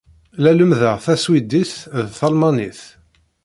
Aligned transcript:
La 0.43 0.51
lemmdeɣ 0.57 0.95
taswidit 1.05 1.71
ed 1.99 2.07
talmanit. 2.17 2.81